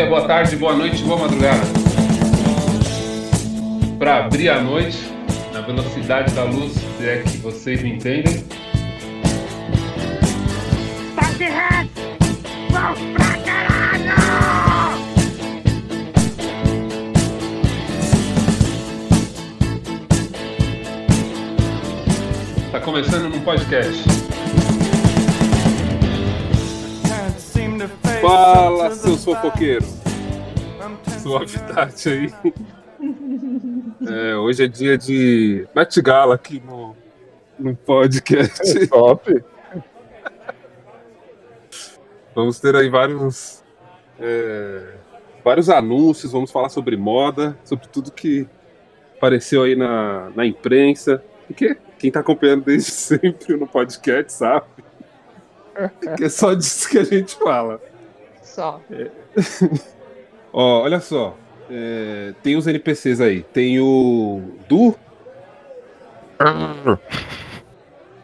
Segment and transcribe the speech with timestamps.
[0.00, 1.60] dia, boa tarde, boa noite, boa madrugada.
[3.98, 4.98] Para abrir a noite
[5.52, 8.44] na velocidade da luz, se é que vocês me entendem.
[22.72, 24.02] Tá começando num podcast.
[28.20, 28.69] Fala,
[29.30, 29.88] seus fofoqueiros.
[31.22, 32.32] Suavidade aí.
[34.08, 36.96] É, hoje é dia de Met Gala aqui no,
[37.58, 38.86] no podcast.
[38.88, 39.44] Top.
[42.34, 43.62] Vamos ter aí vários,
[44.18, 44.94] é,
[45.44, 48.48] vários anúncios, vamos falar sobre moda, sobre tudo que
[49.16, 51.22] apareceu aí na, na imprensa.
[51.46, 54.64] Porque quem tá acompanhando desde sempre no podcast sabe
[56.16, 57.80] que é só disso que a gente fala.
[58.54, 58.80] Só.
[60.52, 61.36] Ó, olha só.
[61.70, 63.42] é, tem os NPCs aí.
[63.42, 64.42] Tem o.
[64.68, 64.96] Du?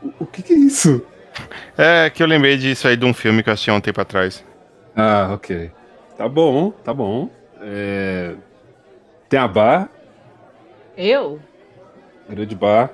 [0.03, 1.01] O, o que, que é isso?
[1.79, 4.01] É que eu lembrei disso aí de um filme que eu assisti há um tempo
[4.01, 4.45] atrás.
[4.97, 5.71] Ah, ok.
[6.17, 7.29] Tá bom, tá bom.
[7.61, 8.35] É,
[9.29, 9.89] Tem a Bar,
[10.97, 11.39] Eu?
[12.29, 12.91] grande bar.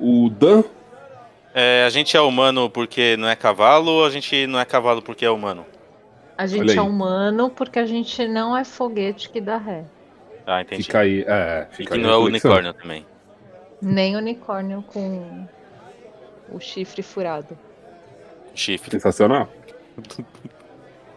[0.00, 0.62] O Dan.
[1.54, 5.02] É, a gente é humano porque não é cavalo ou a gente não é cavalo
[5.02, 5.64] porque é humano?
[6.38, 9.84] A gente é humano porque a gente não é foguete que dá ré.
[10.46, 10.84] Ah, entendi.
[10.84, 11.24] Fica aí.
[11.26, 13.04] É, E fica que aí não é unicórnio também.
[13.82, 15.46] Nem unicórnio com
[16.52, 17.58] o chifre furado.
[18.54, 18.92] Chifre.
[18.92, 19.48] Sensacional.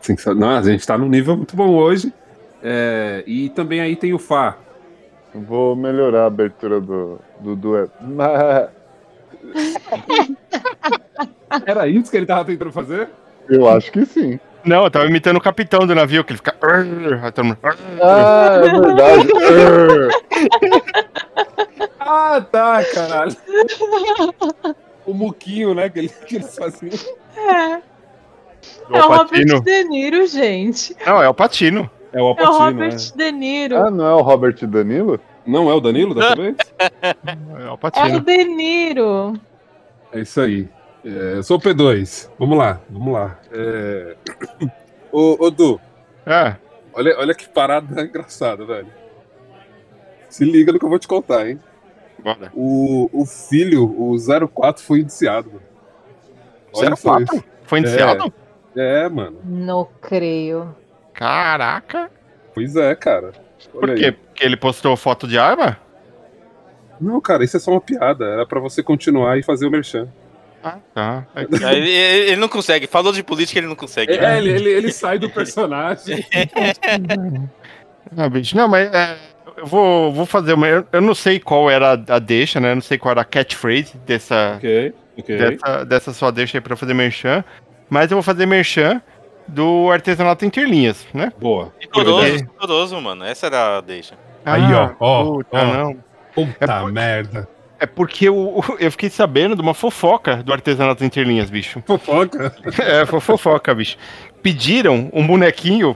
[0.02, 0.58] Sensacional.
[0.58, 2.12] A gente tá num nível muito bom hoje.
[2.64, 4.58] É, e também aí tem o Fá.
[5.34, 7.94] Vou melhorar a abertura do, do dueto.
[8.02, 8.70] Mas
[11.66, 13.08] Era isso que ele tava tentando fazer?
[13.48, 14.40] eu acho que sim.
[14.64, 16.56] Não, eu tava imitando o capitão do navio, que ele fica.
[18.02, 19.28] Ah, é verdade.
[22.04, 23.36] Ah, tá, caralho.
[25.06, 25.90] o muquinho, né?
[25.90, 26.92] Que, ele, que eles faziam.
[27.38, 27.76] É.
[28.90, 29.56] O É o Patino.
[29.56, 30.96] Robert De Niro, gente.
[31.06, 31.90] Não, é o Patino.
[32.12, 32.98] É o É o Robert né?
[33.16, 33.78] De Niro.
[33.78, 35.20] ah, não é o Robert Danilo?
[35.46, 36.56] Não é o Danilo dessa vez?
[36.80, 37.16] É
[37.54, 38.20] o É o Patino.
[38.20, 39.34] De Niro.
[40.12, 40.68] É isso aí.
[41.04, 42.30] É, eu sou o P2.
[42.38, 43.40] Vamos lá, vamos lá.
[43.52, 44.16] É...
[45.12, 45.80] Ô, ô, Du,
[46.26, 46.56] É.
[46.94, 48.88] olha, olha que parada engraçada, velho.
[50.30, 51.60] Se liga no que eu vou te contar, hein?
[52.24, 52.52] Bora.
[52.54, 54.16] O, o filho, o
[54.48, 55.50] 04, foi indiciado.
[55.50, 55.62] Mano.
[56.74, 57.36] Olha só 04?
[57.36, 57.46] isso.
[57.64, 58.34] Foi indiciado?
[58.76, 59.40] É, mano.
[59.44, 60.74] Não creio.
[61.14, 62.10] Caraca.
[62.54, 63.34] Pois é, cara.
[63.74, 63.98] Olha Por aí.
[63.98, 64.12] quê?
[64.14, 65.78] Porque ele postou foto de arma?
[67.02, 68.24] Não, cara, isso é só uma piada.
[68.26, 70.08] Era pra você continuar e fazer o merchan.
[70.64, 71.26] Ah, tá.
[71.36, 71.46] Aí
[71.76, 72.86] Ele, ele- ele não consegue.
[72.88, 74.14] Falou de política, ele não consegue.
[74.14, 76.26] É, ele, ele, ele sai do personagem.
[78.18, 79.18] Ah, bicho, não, mas é,
[79.58, 80.68] eu vou, vou fazer uma.
[80.68, 82.72] Eu, eu não sei qual era a, deixa, né?
[82.72, 85.38] Eu não sei qual era a catchphrase dessa, ok, ok.
[85.38, 87.44] dessa, dessa sua deixa aí pra fazer merchan.
[87.90, 89.02] Mas eu vou fazer merchan
[89.48, 91.32] do artesanato interlinhas, né?
[91.40, 91.74] Boa.
[91.80, 93.24] Vigoroso, vigoroso, mano.
[93.26, 94.16] Essa era a deixa.
[94.46, 95.66] Aí, ó, ó, puta, ó.
[95.66, 95.98] não.
[96.34, 97.48] Puta É merda.
[97.82, 101.82] É porque eu, eu fiquei sabendo de uma fofoca do artesanato interlinhas, bicho.
[101.84, 102.56] Fofoca.
[102.80, 103.98] É, fofoca, bicho.
[104.44, 105.96] Pediram um bonequinho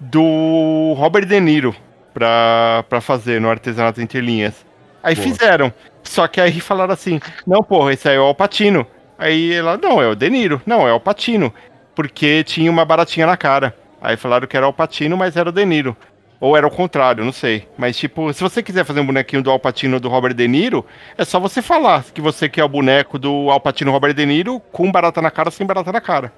[0.00, 1.72] do Robert De Niro
[2.12, 4.66] pra, pra fazer no artesanato interlinhas.
[5.04, 5.28] Aí Boa.
[5.28, 5.72] fizeram.
[6.02, 8.84] Só que aí falaram assim: não, porra, esse aí é o Alpatino.
[9.16, 10.60] Aí ela, não, é o De Niro.
[10.66, 11.54] Não, é o Alpatino.
[11.94, 13.72] Porque tinha uma baratinha na cara.
[14.02, 15.96] Aí falaram que era o Alpatino, mas era o De Niro.
[16.44, 17.66] Ou era o contrário, não sei.
[17.78, 20.84] Mas, tipo, se você quiser fazer um bonequinho do Alpatino do Robert De Niro,
[21.16, 24.92] é só você falar que você quer o boneco do Alpatino Robert De Niro com
[24.92, 26.30] barata na cara sem barata na cara.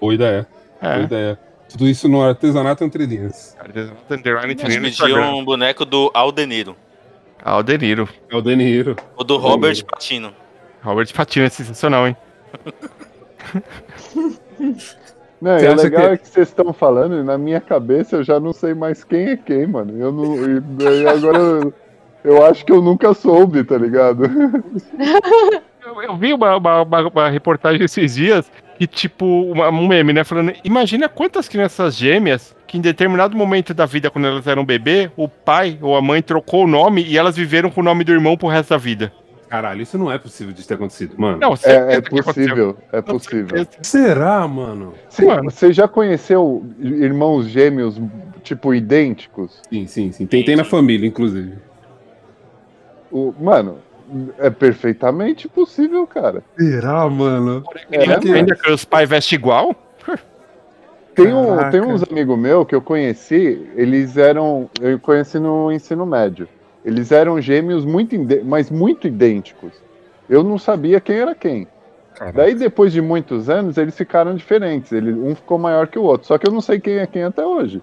[0.00, 0.48] Boa ideia.
[0.82, 1.02] Boa É.
[1.02, 1.38] ideia.
[1.68, 3.56] Tudo isso no artesanato entre linhas.
[3.60, 5.34] Artesanato pediam Instagram.
[5.36, 6.74] um boneco do Aldeniro.
[7.40, 8.08] Ah, o De Niro.
[8.28, 8.36] É
[9.16, 10.34] o do Robert Patino.
[10.82, 12.16] Robert Patino é sensacional, hein?
[15.40, 18.16] Não, Você o acha legal que- é que vocês estão falando, e na minha cabeça
[18.16, 19.92] eu já não sei mais quem é quem, mano.
[19.98, 20.34] Eu não.
[20.34, 21.74] E agora eu,
[22.24, 24.24] eu acho que eu nunca soube, tá ligado?
[25.84, 30.12] Eu, eu vi uma, uma, uma- uma reportagem esses dias que, tipo, uma- um meme,
[30.12, 30.24] né?
[30.24, 35.10] Falando, imagina quantas crianças gêmeas que em determinado momento da vida, quando elas eram bebê,
[35.16, 38.12] o pai ou a mãe trocou o nome e elas viveram com o nome do
[38.12, 39.12] irmão pro resto da vida.
[39.48, 41.38] Caralho, isso não é possível de ter acontecido, mano.
[41.38, 43.66] Não, É, é possível, é possível.
[43.80, 44.92] Será, mano?
[45.08, 45.50] Você, Mano.
[45.50, 48.00] você já conheceu irmãos gêmeos,
[48.42, 49.60] tipo, idênticos?
[49.72, 50.26] Sim, sim, sim.
[50.26, 51.58] Tem, tem na família, inclusive.
[53.10, 53.78] O, mano,
[54.38, 56.42] é perfeitamente possível, cara.
[56.58, 57.62] Será, mano?
[57.92, 58.02] É,
[58.34, 59.74] Ainda que os pais vestem igual?
[61.14, 61.70] Tem, um, Caraca.
[61.70, 64.68] tem uns amigos meus que eu conheci, eles eram.
[64.80, 66.46] Eu conheci no ensino médio.
[66.86, 69.72] Eles eram gêmeos muito, mas muito idênticos.
[70.30, 71.66] Eu não sabia quem era quem.
[72.14, 72.38] Caraca.
[72.38, 74.92] Daí, depois de muitos anos, eles ficaram diferentes.
[74.92, 76.26] Ele, um ficou maior que o outro.
[76.28, 77.82] Só que eu não sei quem é quem até hoje.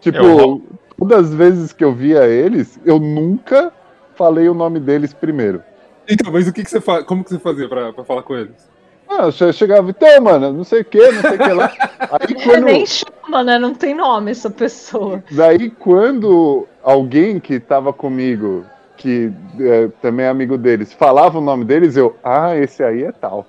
[0.00, 0.62] tipo, Eu-
[0.98, 3.72] todas as vezes que eu via eles, eu nunca
[4.14, 5.62] falei o nome deles primeiro.
[6.08, 7.04] Então, mas o que, que você faz?
[7.04, 8.68] Como que você fazia pra, pra falar com eles?
[9.08, 11.72] Ah, eu chegava, então, mano, não sei o que, não sei o que lá.
[12.10, 12.64] Aí É, quando.
[12.64, 13.58] nem chama, né?
[13.58, 15.22] Não tem nome essa pessoa.
[15.32, 18.64] Daí, quando alguém que tava comigo,
[18.96, 23.12] que é, também é amigo deles, falava o nome deles, eu, ah, esse aí é
[23.12, 23.46] tal.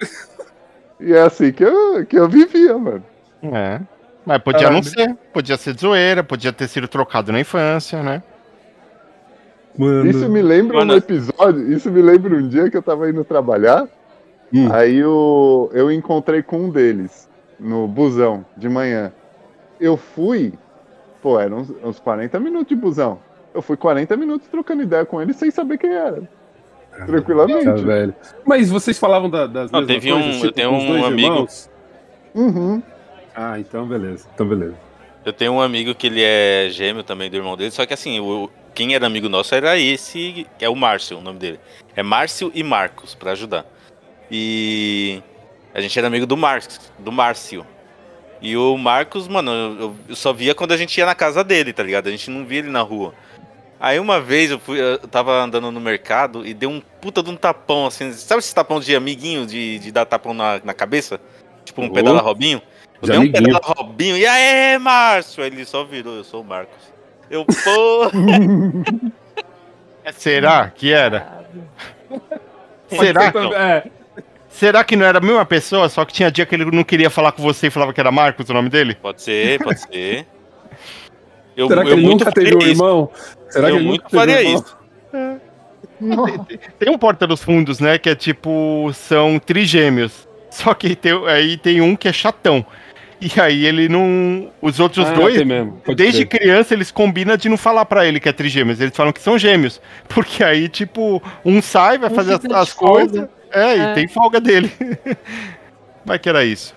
[1.00, 3.04] e é assim que eu, que eu vivia, mano.
[3.42, 3.80] É.
[4.24, 4.84] Mas podia não Caralho.
[4.84, 5.16] ser.
[5.32, 8.22] Podia ser de zoeira, podia ter sido trocado na infância, né?
[9.78, 10.06] Mano.
[10.10, 10.94] Isso me lembra Mano.
[10.94, 13.86] um episódio, isso me lembra um dia que eu tava indo trabalhar,
[14.52, 14.72] Hum.
[14.72, 17.28] aí eu, eu encontrei com um deles,
[17.58, 19.12] no busão, de manhã.
[19.78, 20.54] Eu fui,
[21.22, 23.18] pô, eram uns, uns 40 minutos de busão.
[23.54, 26.28] Eu fui 40 minutos trocando ideia com ele sem saber quem era.
[27.06, 27.64] Tranquilamente.
[27.64, 28.14] Tá, velho.
[28.44, 31.28] Mas vocês falavam da- das Não, mesmas teve um- coisas, eu tenho um dois amigo-
[31.34, 31.70] irmãos?
[32.34, 32.82] Uhum.
[33.34, 34.26] Ah, então beleza.
[34.34, 34.74] Então beleza.
[35.24, 38.20] Eu tenho um amigo que ele é gêmeo também do irmão dele, só que assim,
[38.20, 41.60] o, quem era amigo nosso era esse, que é o Márcio, o nome dele.
[41.94, 43.66] É Márcio e Marcos, pra ajudar.
[44.30, 45.22] E
[45.74, 47.66] a gente era amigo do Marcos, do Márcio.
[48.40, 51.82] E o Marcos, mano, eu, só via quando a gente ia na casa dele, tá
[51.82, 52.08] ligado?
[52.08, 53.14] A gente não via ele na rua.
[53.78, 57.30] Aí uma vez eu, fui, eu tava andando no mercado e deu um puta de
[57.30, 61.20] um tapão, assim, sabe esse tapão de amiguinho, de, de dar tapão na, na cabeça?
[61.64, 61.92] Tipo um Oh.
[61.92, 62.62] pedala Robinho?
[62.94, 63.44] Eu De dei um amiguinho.
[63.44, 65.42] pedala Robinho, e aí, Márcio?
[65.42, 66.82] Aí ele só virou, eu sou o Marcos.
[67.30, 68.10] Eu, pô,
[70.14, 71.44] Será que era?
[72.88, 73.32] Será?
[73.32, 73.90] Ser, É,
[74.58, 77.10] Será que não era a mesma pessoa, só que tinha dia que ele não queria
[77.10, 78.94] falar com você e falava que era Marcos o nome dele?
[78.94, 80.26] pode ser, pode ser.
[81.54, 83.10] Eu, será que eu ele muito nunca teve um irmão?
[83.48, 84.54] Será Eu que ele muito nunca faria irmão?
[84.62, 84.76] isso.
[85.98, 86.44] Nossa.
[86.78, 87.96] Tem um Porta dos Fundos, né?
[87.98, 90.28] Que é tipo, são trigêmeos.
[90.50, 92.64] Só que tem, aí tem um que é chatão.
[93.18, 94.50] E aí ele não.
[94.60, 96.40] Os outros Ah, dois, tem desde crer.
[96.42, 98.78] criança, eles combinam de não falar pra ele que é trigêmeos.
[98.78, 99.80] Eles falam que são gêmeos.
[100.08, 103.26] Porque aí, tipo, um sai, vai fazer as, as coisas.
[103.58, 103.94] É, e É.
[103.94, 104.70] tem folga dele.
[106.04, 106.74] Vai que era isso.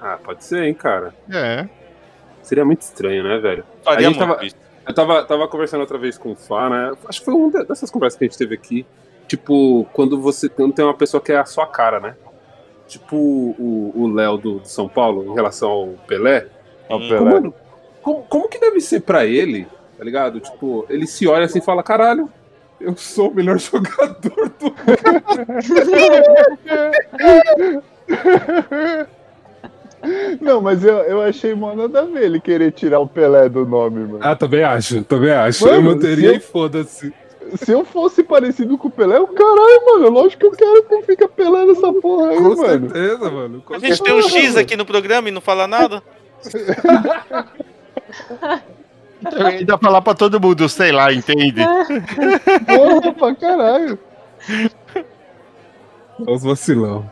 [0.00, 1.14] Ah, pode ser, hein, cara.
[1.32, 1.66] É.
[2.42, 3.64] Seria muito estranho, né, velho?
[3.82, 4.48] Faria A gente muito tava-.
[4.86, 6.92] Eu tava, tava conversando outra vez com o Fá, né?
[7.08, 8.86] Acho que foi uma dessas conversas que a gente teve aqui.
[9.26, 12.14] Tipo, quando você quando tem uma pessoa que é a sua cara, né?
[12.86, 16.46] Tipo o Léo do, do São Paulo, em relação ao Pelé.
[16.88, 17.08] Ó, Hum.
[17.08, 17.18] Pelé.
[17.18, 17.54] Como, mano,
[18.00, 19.66] como, como que deve ser pra ele,
[19.98, 20.38] tá ligado?
[20.38, 22.30] Tipo, ele se olha assim e fala: caralho,
[22.80, 24.74] eu sou o melhor jogador do
[30.40, 33.64] Não, mas eu, eu achei mó nada a ver ele querer tirar o Pelé do
[33.66, 34.18] nome, mano.
[34.20, 35.64] Ah, também acho, também acho.
[35.64, 37.12] Mano, eu manteria eu- e foda-se.
[37.56, 41.02] Se eu fosse parecido com o Pelé, eu caralho, mano, lógico que eu quero que
[41.02, 42.90] fica Pelé nessa porra aí, Com mano.
[42.90, 43.62] certeza, mano.
[43.64, 46.02] com A gente tem um X aqui no programa e não fala nada.
[49.20, 51.62] Então, ainda falar pra todo mundo, sei lá, entende?
[52.66, 53.98] Porra, pra caralho.
[56.20, 57.10] Olha os vacilão.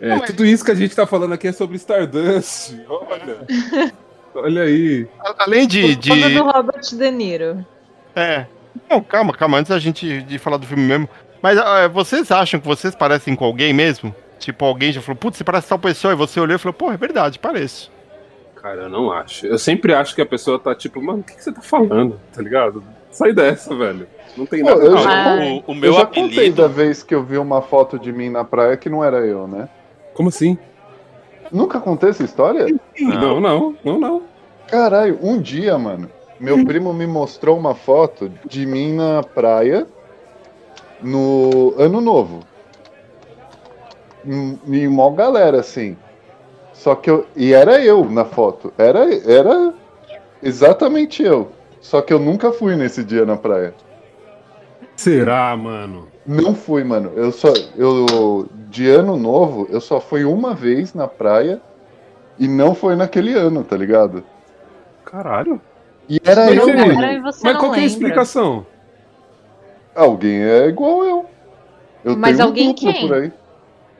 [0.00, 2.74] É, Não, mas- tudo isso que a gente tá falando aqui é sobre Stardust.
[2.88, 3.92] Olha.
[4.34, 5.06] Olha aí.
[5.38, 5.96] Além de.
[5.96, 6.10] de...
[6.10, 7.66] Falando do Robert De Niro.
[8.14, 8.46] É.
[8.88, 11.08] Não, calma, calma, antes da gente de falar do filme mesmo.
[11.42, 14.14] Mas ah, vocês acham que vocês parecem com alguém mesmo?
[14.38, 16.92] Tipo, alguém já falou, putz, você parece tal pessoa, e você olhou e falou, pô,
[16.92, 17.90] é verdade, pareço.
[18.60, 19.46] Cara, eu não acho.
[19.46, 22.20] Eu sempre acho que a pessoa tá tipo, mano, o que, que você tá falando?
[22.32, 22.82] Tá ligado?
[23.10, 24.06] Sai dessa, velho.
[24.36, 25.02] Não tem Pô, nada eu a ver.
[25.04, 26.62] já- O, o eu meu já contei apelido.
[26.62, 29.46] da vez que eu vi uma foto de mim na praia que não era eu,
[29.48, 29.68] né?
[30.14, 30.58] Como assim?
[31.50, 32.66] Nunca contei essa história?
[33.00, 34.22] Não, não, não, não.
[34.66, 39.86] Caralho, um dia, mano, meu primo me mostrou uma foto de mim na praia
[41.00, 42.40] no Ano Novo.
[44.26, 45.96] Em, em mó galera, assim.
[46.78, 47.26] Só que eu.
[47.34, 48.72] E era eu na foto.
[48.78, 49.74] Era, era
[50.40, 51.50] exatamente eu.
[51.80, 53.74] Só que eu nunca fui nesse dia na praia.
[54.94, 56.06] Será, mano?
[56.24, 57.12] Não fui, mano.
[57.16, 57.52] Eu só.
[57.76, 58.48] Eu.
[58.70, 61.60] De ano novo, eu só fui uma vez na praia.
[62.38, 64.22] E não foi naquele ano, tá ligado?
[65.04, 65.60] Caralho.
[66.08, 67.22] E era eu, mano.
[67.22, 68.64] Mas não qual que é a explicação?
[69.96, 71.26] Alguém é igual eu.
[72.04, 73.08] Eu Mas tenho alguém um duplo quem?
[73.08, 73.32] por aí.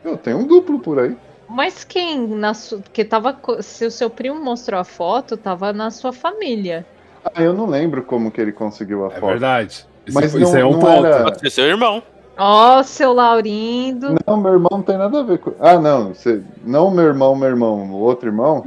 [0.04, 1.16] Eu tenho um duplo por aí.
[1.48, 2.80] Mas quem na sua.
[2.92, 3.36] Que tava.
[3.60, 6.84] Se o seu primo mostrou a foto, tava na sua família.
[7.24, 9.30] Ah, eu não lembro como que ele conseguiu a É foto.
[9.30, 9.86] verdade.
[10.06, 11.06] Isso, Mas isso não- é um não ponto.
[11.06, 12.02] era- Pode ser seu irmão.
[12.36, 14.14] Ó, seu Laurindo.
[14.26, 15.52] Não, meu irmão não tem nada a ver com.
[15.58, 16.14] Ah, não.
[16.14, 16.40] Você...
[16.64, 17.90] Não meu irmão, meu irmão.
[17.90, 18.66] O outro irmão?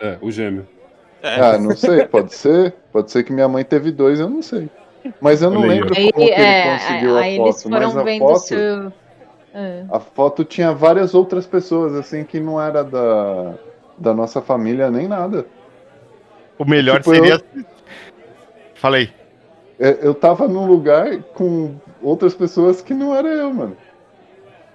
[0.00, 0.66] É, o gêmeo.
[1.22, 1.34] É.
[1.38, 2.06] Ah, não sei.
[2.06, 2.74] Pode ser.
[2.92, 4.70] Pode ser que minha mãe teve dois, eu não sei.
[5.20, 7.70] Mas eu não aí, lembro Aí, como que ele é, conseguiu aí a eles foto.
[7.72, 8.92] Mas foram a vendo foto, seu.
[9.52, 9.84] É.
[9.90, 13.54] a foto tinha várias outras pessoas, assim, que não era da,
[13.98, 15.44] da nossa família nem nada.
[16.58, 17.42] O melhor Tipo, seria.
[18.74, 19.10] Falei.
[19.78, 23.76] É, Eu tava num lugar com outras pessoas que não era eu, mano.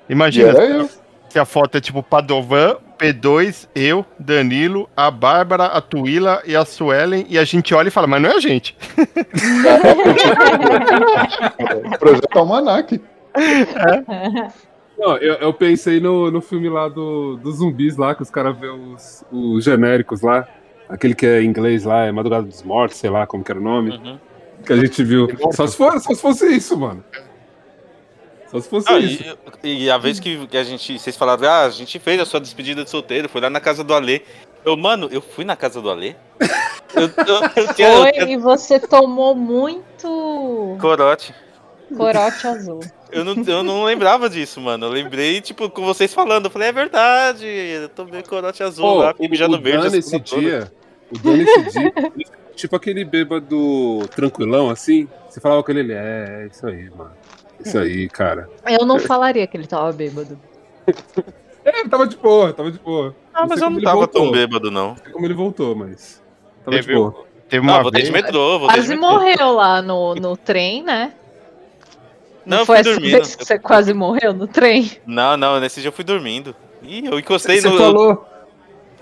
[0.10, 0.90] E Imagina era eu.
[1.30, 6.64] se a foto é tipo Padovan, P2, eu, Danilo, a Bárbara, a Tuila e a
[6.66, 8.76] Suelen, e a gente olha e fala, mas não é a gente.
[12.00, 13.02] Projeto Almanac.
[14.98, 18.58] Não, eu, eu pensei no, no filme lá do, dos zumbis lá, que os caras
[18.58, 20.48] vê os, os genéricos lá.
[20.88, 23.60] Aquele que é em inglês lá, é Madrugada dos Mortos, sei lá como que era
[23.60, 23.92] o nome.
[23.92, 24.18] Uhum.
[24.66, 25.28] Que a gente viu.
[25.52, 27.04] Só se, for, só se fosse isso, mano.
[28.50, 29.38] Só se fosse Ah, isso.
[29.64, 30.98] e, e a vez que, que a gente.
[30.98, 33.84] Vocês falaram, ah, a gente fez a sua despedida de solteiro, foi lá na casa
[33.84, 34.22] do Alê.
[34.64, 36.16] Eu, mano, eu fui na casa do Alê?
[36.96, 41.34] Eu, eu, eu tinha, eu Foi tinha e você tomou muito corote.
[41.96, 42.80] corote azul.
[43.12, 44.86] Eu não, eu não lembrava disso, mano.
[44.88, 46.46] Eu lembrei, tipo, com vocês falando.
[46.46, 49.90] Eu falei, é verdade, eu tomei corote azul Pô, lá, fiquei mijando o verde.
[49.90, 50.42] Dan a esse semana toda.
[50.42, 50.72] dia,
[51.12, 51.94] o Dan esse dia,
[52.56, 57.12] tipo aquele bêbado tranquilão assim, você falava com ele, ele é, é isso aí, mano.
[57.64, 58.50] Isso aí, cara.
[58.68, 60.38] Eu não falaria que ele tava bêbado.
[61.68, 63.16] É, ele tava de boa, tava de boa.
[63.34, 64.22] Ah, mas sei eu não tava voltou.
[64.22, 64.90] tão bêbado, não.
[64.90, 66.22] Não sei como ele voltou, mas.
[66.64, 67.26] Tava de Teve- boa.
[67.50, 68.14] Teve Não, uma voltei vez...
[68.14, 69.08] de metrô, de Quase metrô.
[69.12, 71.14] morreu lá no, no trem, né?
[72.46, 73.12] Não, eu foi essa dormindo.
[73.12, 74.92] vez que você quase morreu no trem?
[75.06, 76.56] Não, não, nesse dia eu fui dormindo.
[76.84, 77.78] Ih, eu encostei Você no.
[77.78, 78.26] falou.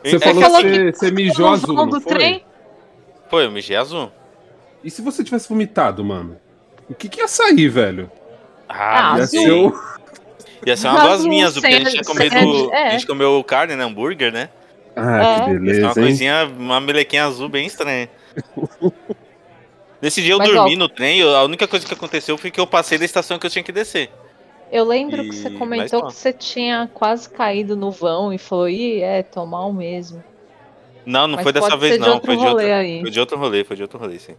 [0.03, 2.13] Você É falou que você, você mijou No azul, não do foi?
[2.13, 2.45] trem?
[3.29, 4.12] Pô, eu mijei azul.
[4.83, 6.38] E se você tivesse vomitado, mano?
[6.89, 8.12] O que que ia sair, velho?
[8.67, 9.41] Ah, Ah, Ia azul.
[9.41, 9.73] ser o...
[10.65, 12.73] Ia ser uma Azul, gosminha azul, porque a gente tinha comido.
[12.73, 12.88] é.
[12.88, 13.83] A gente comeu carne, né?
[13.83, 14.50] Hambúrguer, né?
[14.95, 15.23] Ah, É.
[15.23, 15.93] que Ia ser uma beleza, hein?
[15.93, 18.09] coisinha, uma melequinha azul bem estranha.
[20.03, 22.51] Nesse dia eu Mas, dormi ó, no trem, eu- a única coisa que aconteceu foi
[22.51, 24.12] que eu passei da estação que eu tinha que descer.
[24.69, 26.07] Eu lembro que E- você mas comentou só.
[26.07, 30.22] que você tinha quase caído no vão e falou, ih, é, tô mal mesmo.
[31.05, 33.01] Não, não Mas foi dessa vez de não, outro foi de, rolê outra, aí.
[33.01, 34.36] foi de outro rolê, foi de outro rolê, sim.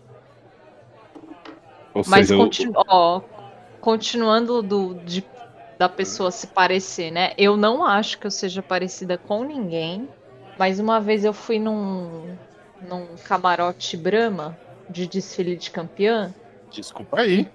[1.95, 3.23] Ou Mas seja, continu- ó,
[3.81, 5.25] continuando do, de-
[5.79, 7.33] da pessoa se parecer, né?
[7.39, 10.07] Eu não acho que eu seja parecida com ninguém,
[10.59, 12.37] mas uma vez eu fui num,
[12.87, 16.35] num camarote Brahma de desfile de campeã.
[16.71, 17.51] Desculpa aí.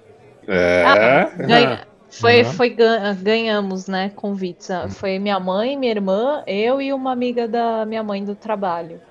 [0.48, 0.84] É.
[0.84, 2.54] Ah, ganha- foi, Uhum.
[2.54, 4.70] foi gan- ganhamos, né, convites.
[4.70, 9.02] Ah, Foi minha mãe, minha irmã, eu e uma amiga da minha mãe do trabalho.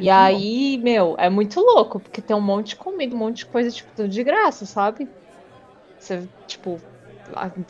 [0.00, 3.46] E aí, meu, é muito louco, porque tem um monte de comida, um monte de
[3.46, 5.12] coisa, tipo, tudo de graça, sabe?
[5.98, 6.78] Você, tipo,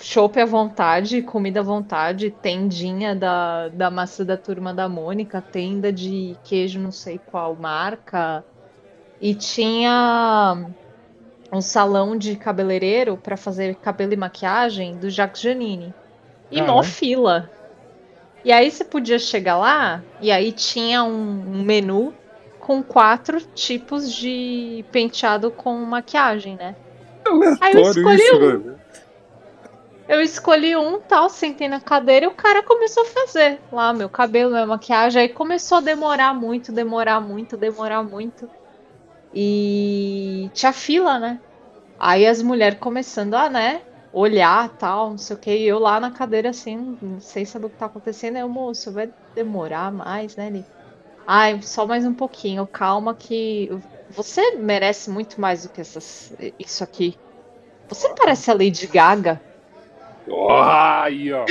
[0.00, 5.92] chopp à vontade, comida à vontade, tendinha da, da maçã da turma da Mônica, tenda
[5.92, 8.44] de queijo não sei qual marca.
[9.20, 10.66] E tinha
[11.52, 15.94] um salão de cabeleireiro pra fazer cabelo e maquiagem do Jacques Janine.
[16.50, 16.84] E mó Caralho.
[16.84, 17.50] fila.
[18.44, 22.14] E aí você podia chegar lá e aí tinha um, menu
[22.60, 26.76] com quatro tipos de penteado com maquiagem, né?
[27.60, 28.38] Aí eu escolhi isso, um.
[28.38, 28.78] velho.
[30.08, 34.08] Eu escolhi um tal, sentei na cadeira e o cara começou a fazer lá meu
[34.08, 35.20] cabelo, minha maquiagem.
[35.20, 38.48] Aí começou a demorar muito, demorar muito, demorar muito.
[39.34, 41.40] E tinha fila, né?
[41.98, 43.82] Aí as mulheres começando a, né,
[44.12, 45.50] olhar tal, não sei o que.
[45.50, 48.36] E eu lá na cadeira assim, não sei saber o que tá acontecendo.
[48.36, 50.46] Aí o moço, vai demorar mais, né?
[50.46, 50.64] Ele,
[51.30, 53.70] Ai, só mais um pouquinho, calma que
[54.08, 57.18] você merece muito mais do que essas, isso aqui.
[57.86, 59.38] Você parece a Lady Gaga.
[60.26, 61.44] Ó, aí, ó.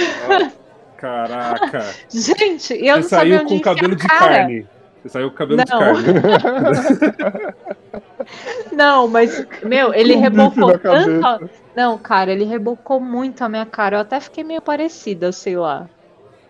[0.98, 1.94] Caraca.
[2.10, 4.68] Gente, eu não Você sabia saiu onde com cabelo de carne.
[5.08, 5.80] Saiu com cabelo de Não.
[5.80, 6.08] carne.
[8.72, 11.50] Não, mas, meu, ele um rebocou tanto.
[11.76, 13.98] Não, cara, ele rebocou muito a minha cara.
[13.98, 15.88] Eu até fiquei meio parecida, sei lá.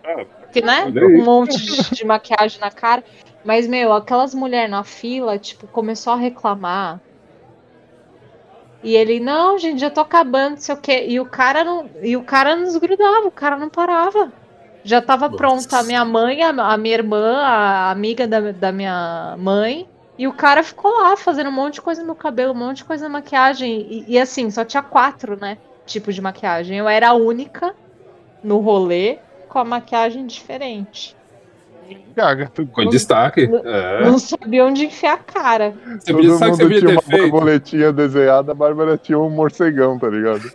[0.04, 0.84] Ah, Porque, né?
[0.86, 1.20] olha aí.
[1.20, 3.04] Um monte de, de maquiagem na cara.
[3.44, 7.00] Mas, meu, aquelas mulheres na fila, tipo, começou a reclamar.
[8.82, 11.06] E ele, não, gente, já tô acabando, não sei o quê.
[11.08, 14.32] E o cara não, e o cara não desgrudava, o cara não parava.
[14.84, 15.36] Já tava Nossa.
[15.36, 19.88] pronta a minha mãe, a, a minha irmã, a amiga da, da minha mãe.
[20.16, 22.78] E o cara ficou lá fazendo um monte de coisa no meu cabelo, um monte
[22.78, 23.86] de coisa na maquiagem.
[23.88, 25.58] E, e assim, só tinha quatro, né?
[25.86, 26.76] Tipos de maquiagem.
[26.78, 27.74] Eu era a única
[28.42, 29.18] no rolê
[29.48, 31.16] com a maquiagem diferente.
[32.14, 32.50] Gaga.
[32.72, 33.48] Com destaque.
[33.64, 34.04] É.
[34.04, 35.74] Não sabia onde enfiar a cara.
[36.00, 37.30] Você você Todo mundo podia tinha uma feito?
[37.30, 40.50] borboletinha desenhada, a Bárbara tinha um morcegão, tá ligado?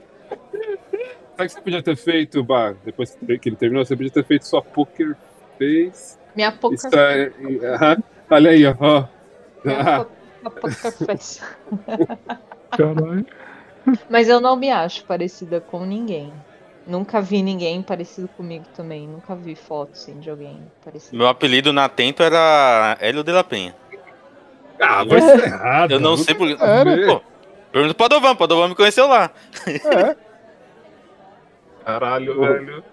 [1.35, 2.73] Sabe o que você podia ter feito, Bah?
[2.85, 5.15] Depois que ele terminou, você podia ter feito sua poker
[5.57, 6.17] face.
[6.35, 6.97] Minha poker, Está...
[7.75, 8.03] Aham.
[8.29, 9.07] Olha aí, ó.
[9.63, 10.05] minha Ah,
[10.43, 11.41] po- poker face.
[12.71, 13.25] Caralho.
[14.09, 16.31] Mas eu não me acho parecida com ninguém.
[16.85, 19.07] Nunca vi ninguém parecido comigo também.
[19.07, 21.17] Nunca vi foto assim, de alguém parecido.
[21.17, 23.73] Meu apelido na Tento era Hélio de la Penha.
[24.79, 25.91] ah, vai ser errado.
[25.91, 26.47] Eu não sei por.
[26.57, 27.21] Pô,
[27.71, 29.31] Pergunta pro Padovan, Padovan me conheceu lá.
[29.67, 30.15] É.
[31.85, 32.83] Caralho, velho.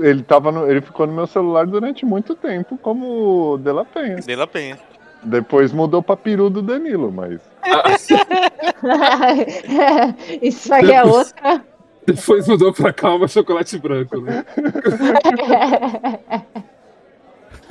[0.00, 4.16] Ele, tava no- ele ficou no meu celular durante muito tempo como De La Penha.
[4.16, 4.78] De la Penha.
[5.22, 7.40] Depois mudou pra peru do Danilo, mas.
[10.40, 11.62] Isso aí é outra.
[12.06, 14.44] Depois mudou pra calma chocolate branco, né?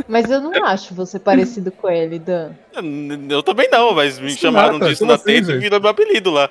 [0.08, 2.52] Mas eu não acho você parecido com ele, Dan.
[3.30, 6.32] Eu também não, mas me Isso chamaram nada, disso na assim, e virou meu apelido
[6.32, 6.50] lá.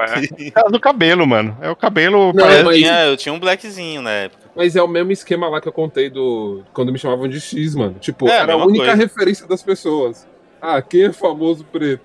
[0.00, 0.60] É.
[0.66, 1.56] É do cabelo, mano.
[1.60, 2.32] É o cabelo.
[2.32, 4.42] Não, eu, parece- mas- tinha, eu tinha um blackzinho na época.
[4.56, 6.62] Mas é o mesmo esquema lá que eu contei do.
[6.72, 7.96] Quando me chamavam de X, mano.
[8.00, 8.94] Tipo, É, era a única coisa.
[8.94, 10.26] referência das pessoas.
[10.60, 12.02] Ah, quem é famoso preto?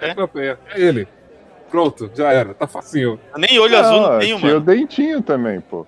[0.00, 0.14] É, É?
[0.46, 1.06] é, é ele.
[1.70, 3.18] Pronto, já era, tá facinho.
[3.36, 4.60] Nem olho azul não tenho, tinha o mano.
[4.60, 5.86] dentinho também, pô.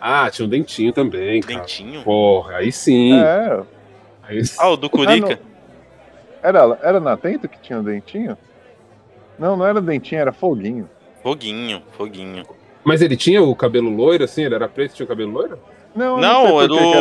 [0.00, 1.60] Ah, tinha um dentinho também, cara.
[1.60, 2.02] Dentinho.
[2.04, 3.18] Porra, aí sim.
[3.18, 3.60] É.
[4.22, 4.42] Aí.
[4.58, 5.40] Ah, o do Curica.
[6.42, 8.36] Era, era na Tento que tinha o dentinho?
[9.38, 10.88] Não, não era dentinho, era foguinho.
[11.22, 12.44] Foguinho, foguinho.
[12.84, 14.44] Mas ele tinha o cabelo loiro, assim?
[14.44, 15.58] Ele era preto e tinha o cabelo loiro?
[15.94, 17.00] Não, Não, é do foguinho.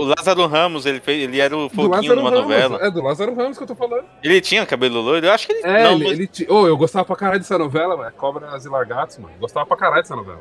[0.00, 2.42] o Lázaro Ramos, ele, fez, ele era o foguinho numa Ramos.
[2.44, 2.78] novela.
[2.86, 4.04] É do Lázaro Ramos que eu tô falando.
[4.22, 5.26] Ele tinha cabelo loiro?
[5.26, 5.62] Eu acho que ele.
[5.66, 8.12] É, não, ele, mas- ele ti- Ô, eu gostava pra caralho dessa novela, mano.
[8.16, 9.32] Cobras e Largatos, mano.
[9.40, 10.40] Gostava pra caralho dessa novela.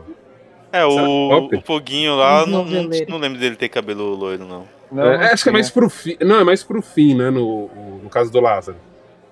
[0.72, 4.68] É, o, o foguinho lá, não, não, não lembro dele ter cabelo loiro, não.
[4.92, 6.18] Não, É, acho que é mais pro fim.
[6.20, 7.30] Não, é mais pro fim, né?
[7.30, 7.70] No,
[8.04, 8.78] no caso do Lázaro.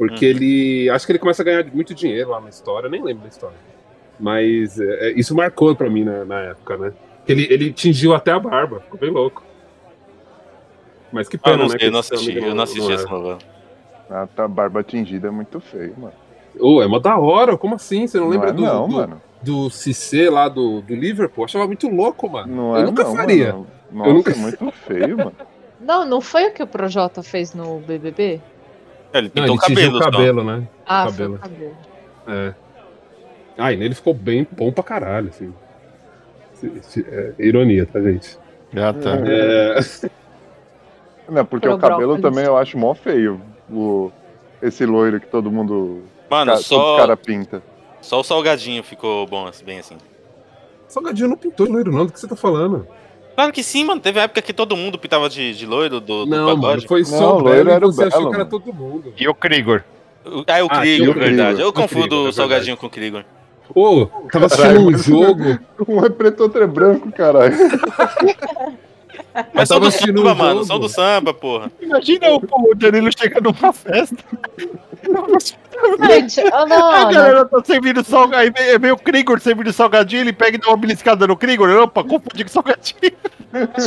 [0.01, 0.29] Porque Hum.
[0.29, 0.89] ele.
[0.89, 3.29] Acho que ele começa a ganhar muito dinheiro lá na história, eu nem lembro da
[3.29, 3.55] história.
[4.19, 6.91] Mas é, é, isso marcou pra mim na, na época, né?
[7.27, 9.43] Ele, ele tingiu até a barba, ficou bem louco.
[11.11, 11.69] Mas que Ah, pena, não né?
[11.69, 13.37] sei, que eu não assisti, eu não assisti essa novela.
[14.09, 16.13] A tua barba tingida é muito feio, mano.
[16.59, 18.07] Ô, é mó da hora, como assim?
[18.07, 19.21] Você não, Não lembra é do, não, do, mano.
[19.43, 21.45] do Cissé lá do, do Liverpool?
[21.45, 22.51] Achava muito louco, mano.
[22.55, 23.53] Não eu é nunca não, faria.
[23.53, 23.67] mano.
[23.91, 25.35] Nossa, nunca- é muito feio, mano.
[25.79, 28.41] Não, não foi o que o Projota fez no BBB?
[29.13, 30.11] É, ele Não, pintou ele o tingiu cabelo, o só.
[30.11, 30.67] cabelo, né?
[30.85, 31.37] Ah, Cabelo.
[31.37, 31.77] cabelo.
[32.27, 32.53] É.
[33.57, 35.53] Ah, e nele ficou bem bom pra caralho, assim.
[37.07, 38.37] É, ironia, tá, gente?
[38.73, 39.11] Já tá.
[39.25, 39.79] É,
[41.29, 42.21] Não, porque Pro o cabelo brócolis.
[42.21, 43.41] também eu acho mó feio.
[43.69, 44.11] O,
[44.61, 46.03] esse loiro que todo mundo.
[46.29, 47.61] Mano, ca- todo só, cara pinta.
[48.01, 49.97] só o salgadinho ficou bom, assim, bem assim.
[50.87, 52.05] Salgadinho não pintou de loiro, não.
[52.05, 52.87] Do que você tá falando?
[53.35, 53.99] Claro que sim, mano.
[54.01, 56.61] Teve uma época que todo mundo pintava de, de loiro do, do não, mano.
[56.61, 56.87] pagode.
[56.87, 58.49] Foi Não, só o loiro era o você achou que era mano.
[58.49, 59.13] todo mundo.
[59.17, 59.83] E o Krigor.
[60.25, 61.61] O- Ah, é o Ah, Krieger, verdade.
[61.61, 63.25] Eu confundo Krieger, é o salgadinho com o Krieger.
[63.73, 65.59] Ô, tava assistindo Caralho, um mas- jogo.
[65.87, 67.55] Um é preto, outro é branco, caralho.
[69.53, 70.63] Mas são tava do samba, mano.
[70.65, 71.71] São do samba, porra.
[71.81, 72.37] Imagina o,
[72.71, 74.17] o Danilo chega numa festa.
[76.07, 77.11] Gente, oh, não, A não.
[77.11, 78.39] galera tá servindo salgadinho.
[78.41, 81.69] Aí vem- vem o Krigor servindo salgadinho, ele pega e dá uma beliscada no Krigor.
[81.83, 83.11] Opa, confundi com salgadinho.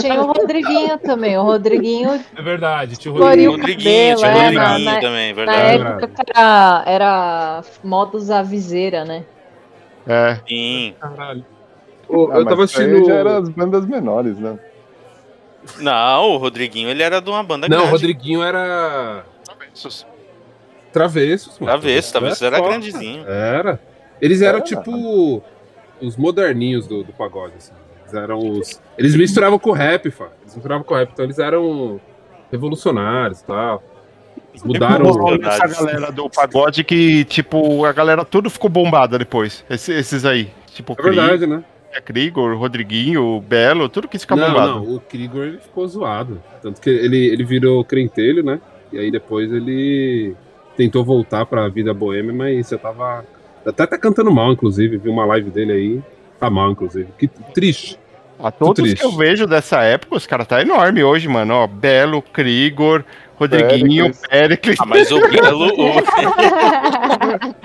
[0.01, 1.39] Tinha o Rodriguinho também.
[1.39, 5.01] O Rodriguinho, É verdade, tio Floriu o Rodriguinho, tinha o cabelo, é, na- Rodriguinho na-
[5.01, 5.83] também, na verdade.
[5.83, 9.25] época que era, era modos a viseira, né?
[10.07, 10.39] É.
[10.49, 10.95] Sim.
[11.01, 11.45] Caralho.
[12.09, 13.07] Ô, Ah, eu tava assistindo.
[13.07, 14.59] já era as bandas menores, né?
[15.81, 17.93] Não, o Rodriguinho, ele era de uma banda Não, o grande.
[17.93, 19.25] Rodriguinho era.
[20.93, 21.73] Travessos, mano.
[21.73, 22.69] Travessos, Travessos era foda.
[22.69, 23.25] grandezinho.
[23.29, 23.81] Era.
[24.21, 24.65] Eles eram Era.
[24.67, 25.43] tipo
[26.01, 27.73] os moderninhos do, do pagode, assim.
[28.03, 28.81] Eles eram os.
[28.97, 30.29] Eles misturavam com o rap, fa.
[30.43, 32.01] Eles misturavam com o rap, então eles eram
[32.53, 33.83] revolucionários e tal.
[34.51, 35.13] Eles mudaram.
[35.13, 35.65] Verdade.
[35.65, 39.65] essa galera do pagode que, tipo, a galera tudo ficou bombada depois.
[39.69, 40.51] Esse- esses aí.
[40.73, 41.65] Tipo, É verdade, né?
[42.01, 44.75] Krigor, Rodriguinho, Belo, tudo que fica Não, bombado.
[44.85, 46.43] não, o Krigor ele ficou zoado.
[46.63, 48.61] Tanto que ele, ele virou crentelho, né?
[48.93, 50.35] E aí depois ele
[50.77, 53.25] tentou voltar pra vida boêmia, mas você tava.
[53.67, 54.99] Até tá cantando mal, inclusive.
[54.99, 56.03] Vi uma live dele aí.
[56.39, 57.09] Tá mal, inclusive.
[57.19, 57.99] Que triste.
[58.39, 58.99] A todos triste.
[59.01, 61.55] que eu vejo dessa época, os caras tá enorme hoje, mano.
[61.55, 63.05] Ó, Belo, Krigor,
[63.37, 64.29] Rodriguinho, Péricles.
[64.29, 64.77] Pericles.
[64.81, 65.69] Ah, mas o Belo.
[65.69, 65.95] o-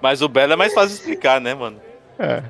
[0.00, 1.76] Mas o Belo é mais fácil de explicar, né, mano?
[2.18, 2.42] É.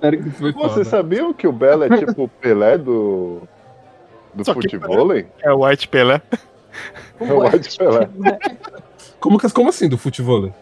[0.00, 0.68] Era que foi foda.
[0.68, 3.42] Vocês sabiam que o Belo é tipo o Pelé do.
[4.34, 5.26] Do Só que futevôlei?
[5.40, 6.20] É o White Pelé.
[7.20, 8.08] É o White Pelé.
[9.20, 10.52] Como, que- como assim, do futebol?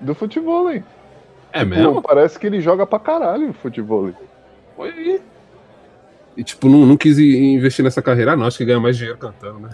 [0.00, 0.82] Do futevôlei.
[1.52, 2.02] É Pô, mesmo?
[2.02, 4.14] parece que ele joga pra caralho o.
[4.74, 5.20] Foi aí.
[6.36, 8.46] E tipo, não, não quis ir- investir nessa carreira, não.
[8.46, 9.70] Acho que ganha mais dinheiro cantando, né?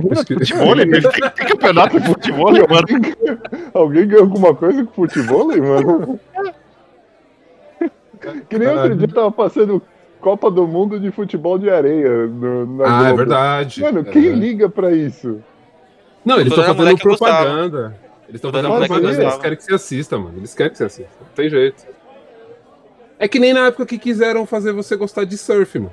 [0.00, 2.86] Futebol, tem, tem campeonato de futebol, mano.
[3.72, 6.18] Alguém ganha alguma coisa com futevôlei, mano?
[8.48, 9.82] Que nem outro dia tava passando
[10.20, 12.26] Copa do Mundo de futebol de areia.
[12.26, 13.16] No, na Ah, é Globo.
[13.18, 13.80] verdade.
[13.82, 14.04] Mano, É.
[14.04, 15.42] quem liga pra isso?
[16.24, 17.96] Não, eles estão fazendo propaganda.
[18.26, 20.38] Eles estão fazendo propaganda, eles querem que você assista, mano.
[20.38, 21.10] Eles querem que você assista.
[21.20, 21.84] Não tem jeito.
[23.18, 25.92] É que nem na época que quiseram fazer você gostar de surf, mano.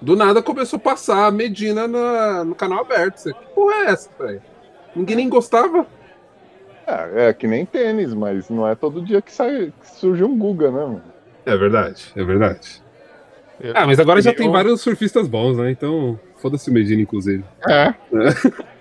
[0.00, 3.16] Do nada começou a passar a Medina na- no canal aberto.
[3.18, 4.42] Você, que porra é essa, velho?
[4.94, 5.86] Ninguém nem gostava.
[6.86, 10.36] É, é que nem tênis, mas não é todo dia que, sai, que surge um
[10.36, 11.02] Guga, né, mano?
[11.46, 12.82] É verdade, é verdade.
[13.60, 15.70] Eu- Ah, mas agora já tem eu- vários surfistas bons, né?
[15.70, 17.42] Então, foda-se o Medina, inclusive.
[17.68, 17.94] É.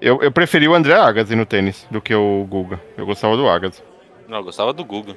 [0.00, 2.78] Eu, eu preferi o André Agassi no tênis do que o Guga.
[2.96, 3.82] Eu gostava do Agassi.
[4.28, 5.16] Não, eu gostava do Guga.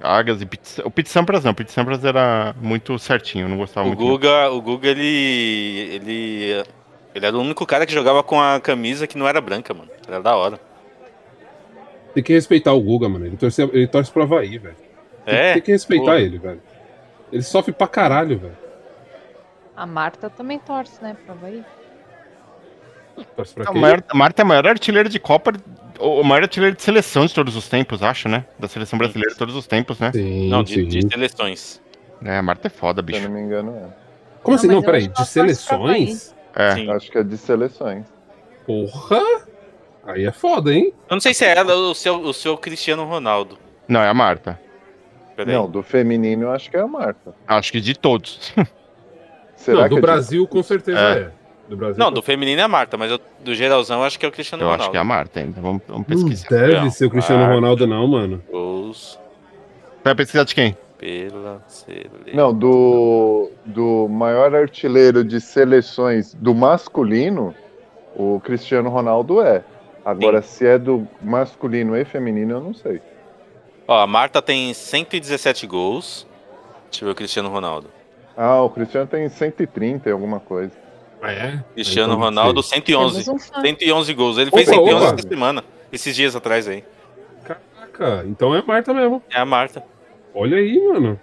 [0.00, 1.52] Agassi, Pete, o Pete Sampras não.
[1.52, 4.00] O Pete Sampras era muito certinho, eu não gostava O muito.
[4.04, 5.90] Guga, o Guga, ele.
[5.92, 6.64] ele.
[7.12, 9.90] Ele era o único cara que jogava com a camisa que não era branca, mano.
[10.06, 10.60] Era da hora.
[12.14, 13.26] Tem que respeitar o Guga, mano.
[13.26, 14.76] Ele torce, ele torce pro Havaí, velho.
[15.26, 15.54] É.
[15.54, 16.18] Tem que respeitar pô.
[16.18, 16.62] ele, velho.
[17.32, 18.56] Ele sofre pra caralho, velho.
[19.76, 21.64] A Marta também torce, né, pra Havaí.
[23.36, 25.52] Pra A maior, a Marta é a maior artilheira de Copa,
[25.98, 28.44] o maior artilheiro de seleção de todos os tempos, acho, né?
[28.58, 30.10] Da seleção brasileira de todos os tempos, né?
[30.12, 30.86] Sim, Não, de, sim.
[30.86, 31.80] de seleções.
[32.24, 33.28] É, a Marta é foda, Se eu bicho.
[33.28, 33.88] não me engano, é.
[34.42, 34.66] Como Não, assim?
[34.68, 35.02] Não, peraí.
[35.08, 36.34] De pra seleções?
[36.54, 36.74] É.
[36.74, 36.90] Sim.
[36.90, 38.04] Acho que é de seleções.
[38.66, 39.20] Porra!
[40.06, 40.92] Aí é foda, hein?
[41.08, 43.58] Eu não sei se é ela ou se é o, seu Cristiano Ronaldo.
[43.86, 44.58] Não, é a Marta.
[45.36, 45.54] Peraí.
[45.54, 47.34] Não, do feminino eu acho que é a Marta.
[47.46, 48.52] Acho que de todos.
[49.56, 51.18] Será não, que do é de- Brasil com certeza É.
[51.18, 51.30] é.
[51.70, 51.96] Do Brasil.
[52.04, 54.32] Não, do feminino é a Marta, mas eu- do geralzão eu acho que é o
[54.32, 54.82] Cristiano Eu Ronaldo.
[54.82, 55.60] acho que é a Marta ainda.
[55.60, 56.48] Vamos, vamos Não pesquisar.
[56.66, 57.54] deve Não, ser o Cristiano Marta.
[57.54, 58.42] Ronaldo, não, mano.
[58.50, 59.18] Gols
[60.04, 60.76] Vai pesquisar de quem?
[60.98, 62.10] pela seleção.
[62.34, 67.54] Não, do, do maior artilheiro de seleções do masculino,
[68.16, 69.62] o Cristiano Ronaldo é.
[70.04, 73.00] Agora, se é do masculino e feminino, eu não sei.
[73.86, 76.26] Ó, a Marta tem 117 gols.
[76.90, 77.88] Deixa eu ver o Cristiano Ronaldo.
[78.36, 80.72] Ah, o Cristiano tem 130 e alguma coisa.
[81.22, 81.64] Ah, é?
[81.74, 82.78] Cristiano Então, Ronaldo, sei.
[82.78, 83.24] 111.
[83.24, 83.60] Temos um fã.
[83.60, 84.38] 111 gols.
[84.38, 85.14] Ele fez Opa, 111 opa.
[85.18, 85.64] essa semana.
[85.92, 86.84] Esses dias atrás aí.
[87.44, 89.22] Caraca, então é Marta mesmo.
[89.30, 89.82] É a Marta.
[90.34, 91.18] Olha aí, mano.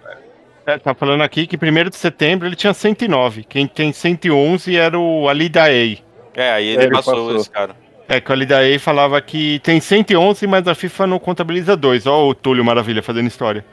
[0.66, 3.42] É, tá falando aqui que 1 de setembro ele tinha 109.
[3.44, 6.00] Quem tem 111 era o Ali Daei.
[6.34, 7.36] É, aí ele, É, ele passou, passou.
[7.36, 7.74] esse cara.
[8.06, 12.06] É, que o Ali Daei falava que tem 111, mas a FIFA não contabiliza dois.
[12.06, 13.64] Ó o Túlio Maravilha fazendo história.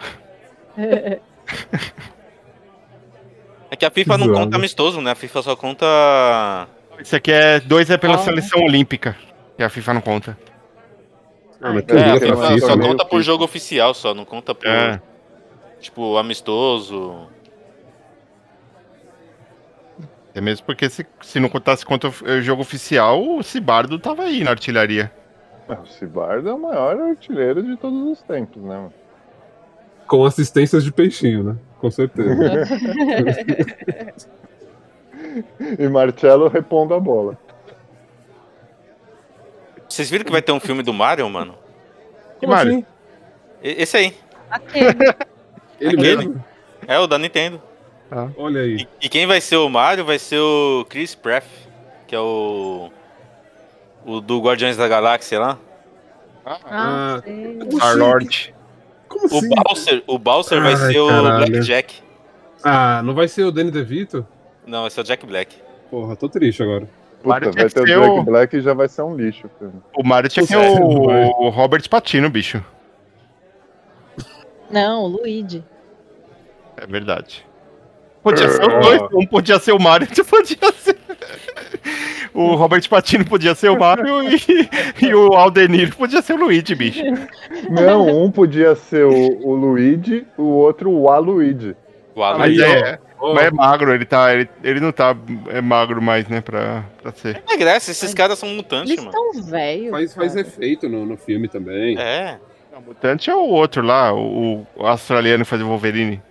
[0.77, 1.19] É
[3.75, 4.39] que a FIFA não Zoado.
[4.45, 5.11] conta amistoso, né?
[5.11, 5.85] A FIFA só conta.
[6.99, 9.15] Isso aqui é dois é pela Ah, seleção olímpica.
[9.57, 10.37] Que a FIFA não conta.
[11.61, 14.13] Ah, mas É, É, a FIFA só FIFA, meio conta por jogo oficial, só.
[14.13, 14.67] Não conta por.
[14.67, 15.01] É.
[15.79, 17.27] Tipo, amistoso.
[20.33, 24.43] É mesmo porque se, se não contasse contra o jogo oficial, o Cibardo tava aí
[24.43, 25.11] na artilharia.
[25.69, 28.75] Ah, O Cibardo é o maior artilheiro de todos os tempos, né?
[28.75, 28.93] mano?
[30.07, 31.55] Com assistências de peixinho, né?
[31.85, 32.35] Com certeza.
[35.77, 37.37] E Marcelo repondo a bola.
[39.87, 41.55] Vocês viram que vai ter um filme do Mario, mano?
[42.39, 42.71] Que Mario?
[42.71, 42.85] assim?
[43.61, 44.15] Esse aí.
[44.49, 44.89] Aquele.
[45.77, 46.15] Ele Aquele?
[46.17, 46.45] mesmo?
[46.87, 47.61] É o da Nintendo.
[48.37, 48.77] Olha aí.
[49.01, 51.43] E, e quem vai ser o Mario vai ser o Chris Pratt,
[52.07, 52.89] que é o.
[54.05, 55.57] O do Guardiões da Galáxia lá.
[56.45, 57.21] Ah, Ah.
[57.73, 58.54] Star-Lord.
[59.19, 59.49] Como O assim?
[59.49, 61.45] Bowser, o Bowser vai Ai, ser o caralho.
[61.51, 61.95] Blackjack.
[62.63, 64.25] Ah, não vai ser o Danny DeVito?
[64.65, 65.55] Não, vai ser o Jack Black.
[65.91, 66.87] Porra, tô triste agora.
[67.17, 69.01] Puta, Mario tinha vai que ter o ser Black o- Black e já vai ser
[69.03, 69.49] um lixo.
[69.59, 69.83] filho.
[69.95, 71.25] O Mario tinha que ser o, vai.
[71.25, 72.63] o Robert Patino, bicho.
[74.69, 75.63] Não, o Luigi.
[76.77, 77.45] É verdade.
[78.23, 79.01] Podia ser os dois.
[79.13, 80.97] Um podia ser o Mario, outro podia ser.
[82.35, 84.69] O Robert Patino podia ser o Mario e,
[85.01, 87.01] e o Aldenir podia ser o Luigi, bicho.
[87.69, 91.75] Não, um podia ser o, o Luigi, o outro o Aluigi.
[92.13, 92.37] O Alan.
[92.39, 94.33] Mas é, mas é magro, ele tá.
[94.33, 95.15] Ele, ele não tá
[95.49, 97.41] é magro mais, né, pra, pra ser.
[97.49, 99.17] É graça, esses caras são mutantes, Eles mano.
[99.17, 99.91] estão velhos.
[99.91, 100.47] Faz, faz cara.
[100.47, 101.97] efeito no, no filme também.
[101.97, 102.37] É.
[102.77, 106.21] O mutante é o outro lá, o, o australiano que faz o Wolverine.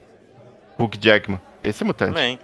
[0.79, 1.41] Hulk Jackman.
[1.63, 2.13] Esse é mutante.
[2.15, 2.39] Também.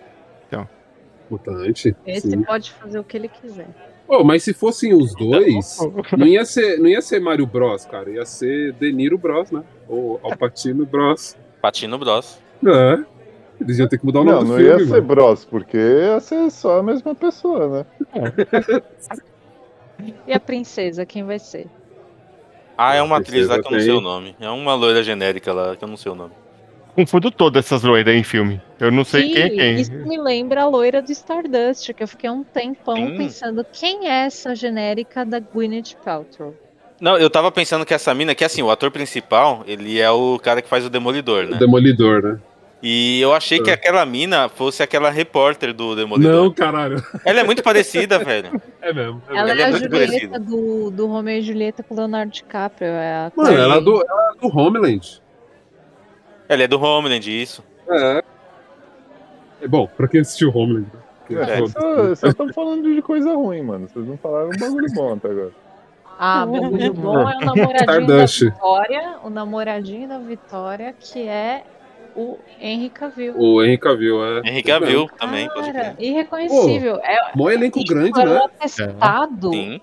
[1.31, 1.95] Mutante.
[2.07, 2.43] Esse sim.
[2.43, 3.69] pode fazer o que ele quiser.
[4.07, 5.79] Pô, mas se fossem os dois,
[6.19, 8.11] não ia ser, não ia ser Mario Bros, cara.
[8.11, 9.62] Ia ser De Niro Bros, né?
[9.88, 11.37] Ou Alpatino Bros.
[11.62, 12.38] Patino Bros.
[12.66, 13.05] É.
[13.61, 15.03] Eles iam ter que mudar o nome Não, do não filme, ia ser mano.
[15.07, 18.83] Bros, porque ia ser só a mesma pessoa, né?
[20.27, 21.66] E a princesa, quem vai ser?
[22.77, 24.35] Ah, é uma atriz lá que eu não sei o nome.
[24.40, 26.33] É uma loira genérica lá que eu não sei o nome.
[26.94, 28.61] Confundo todas essas loiras em filme.
[28.79, 29.74] Eu não sei Sim, quem é quem.
[29.81, 33.16] Isso me lembra a loira do Stardust, que eu fiquei um tempão Sim.
[33.16, 36.55] pensando quem é essa genérica da Gwyneth Paltrow.
[37.00, 40.38] Não, eu tava pensando que essa mina, que assim, o ator principal, ele é o
[40.38, 41.57] cara que faz o Demolidor, né?
[41.57, 42.38] Demolidor, né?
[42.83, 43.74] E eu achei que É.
[43.74, 46.33] aquela mina fosse aquela repórter do Demolidor.
[46.33, 47.03] Não, caralho.
[47.24, 48.50] Ela é muito parecida, velho.
[48.83, 49.22] É mesmo.
[49.29, 49.61] é Ela mesmo.
[49.61, 52.88] Ele é é a muito Julieta do, do Romeo e Julieta com o Leonardo DiCaprio.
[52.88, 55.20] É a Mano, ela é do, ela é do Homeland.
[56.51, 57.63] Ela é do Homeland, isso.
[57.89, 58.25] É.
[59.63, 60.89] É bom, pra quem assistiu Homeland.
[61.31, 61.59] né?
[61.59, 63.89] É, Vocês estão falando de coisa ruim, mano.
[63.89, 65.53] Vocês não falaram um bagulho bom até agora.
[66.19, 68.27] Ah, bagulho bom é o namoradinho da.
[68.27, 69.15] Vitória.
[69.23, 71.63] O namoradinho da Vitória, que é
[72.17, 73.35] o Henry Cavill.
[73.39, 74.39] O Henry Cavill, é.
[74.41, 76.05] Henry Cavill também, pode Cara, crer.
[76.05, 76.97] irreconhecível.
[77.05, 78.45] É, Mó elenco grande, foi um né?
[78.45, 79.81] atestado, Sim.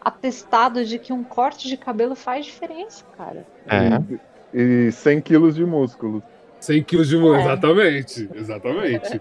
[0.00, 3.46] atestado de que um corte de cabelo faz diferença, cara.
[3.68, 4.18] É.
[4.54, 6.22] E 100 quilos de músculo.
[6.60, 7.42] 100 quilos de músculo, É.
[7.44, 8.28] exatamente.
[8.34, 9.20] Exatamente.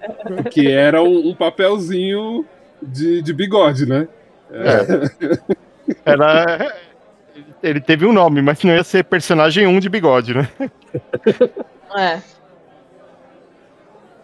[0.51, 2.45] que era um, um papelzinho
[2.81, 4.07] de, de bigode, né?
[6.05, 6.73] Era.
[7.63, 10.49] Ele teve um nome, mas não ia ser personagem 1 de bigode, né?
[11.95, 12.19] É.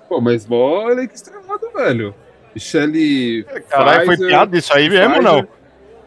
[0.09, 2.15] Pô, mas mó elenco estrelado, velho.
[2.53, 3.43] Michelle.
[3.69, 5.47] Caralho, foi piada isso aí mesmo ou não?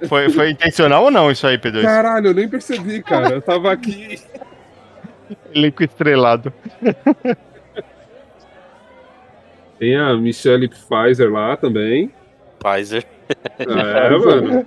[0.09, 1.83] Foi, foi intencional ou não isso aí, P2?
[1.83, 3.35] Caralho, eu nem percebi, cara.
[3.35, 4.19] Eu tava aqui.
[5.55, 6.53] Elenco estrelado.
[9.79, 12.13] Tem a Michelle Pfizer lá também.
[12.59, 13.05] Pfizer.
[13.59, 14.67] É, mano.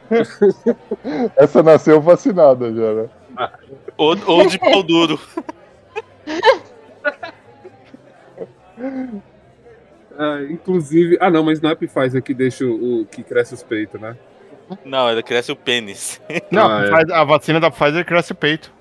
[1.36, 3.10] Essa nasceu vacinada já, né?
[3.98, 5.20] Ou, ou de pau duro.
[10.18, 11.18] Ah, inclusive.
[11.20, 14.16] Ah, não, mas não é Pfizer que deixa o, o- que cresce os peitos, né?
[14.86, 16.22] Não, ela cresce o pênis.
[16.52, 17.14] Não, Ah, é.
[17.14, 18.72] a vacina da Pfizer cresce o peito.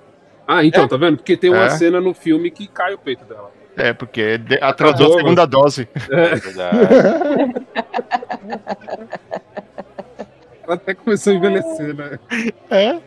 [0.47, 1.17] Ah, então, tá vendo?
[1.17, 1.69] Porque tem uma É.
[1.71, 3.51] cena no filme que cai o peito dela.
[3.75, 5.87] É, porque atrasou Acabou, a segunda dose.
[6.11, 6.77] É verdade.
[10.65, 12.19] Ela até começou a envelhecer, né?
[12.69, 12.99] É?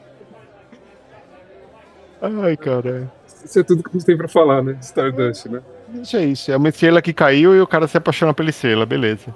[2.21, 3.11] Ai, cara.
[3.45, 4.73] Isso é tudo que a gente tem pra falar, né?
[4.73, 5.63] De Stardust, né?
[5.89, 6.51] Deixa isso.
[6.51, 9.35] É uma estrela que caiu e o cara se apaixona pela estrela, beleza.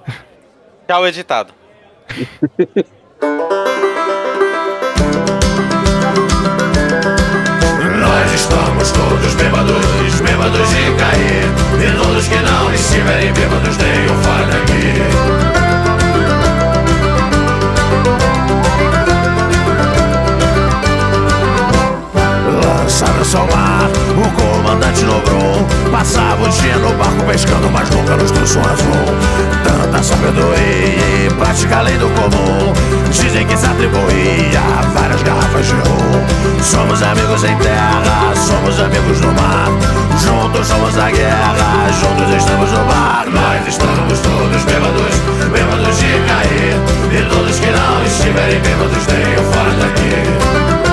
[0.89, 1.53] Tchau, editado.
[8.41, 11.45] estamos todos bêbados, bêbados de cair.
[11.79, 15.40] E todos que não estiverem bêbados, tenham fora daqui.
[23.33, 23.89] Ao mar,
[24.19, 29.05] o comandante Nobron Passava o dia no barco pescando, mas nunca nos trouxe um azul.
[29.63, 32.73] Tanta sabedoria e prática além do comum.
[33.11, 34.61] Dizem que se atribuía
[34.95, 36.63] várias garrafas de rum.
[36.63, 39.69] Somos amigos em terra, somos amigos no mar.
[40.19, 43.27] Juntos somos a guerra, juntos estamos no bar.
[43.31, 46.75] Nós estamos todos bêbados, bêbados de cair.
[47.13, 50.90] E todos que não estiverem bêbados tenham fora daqui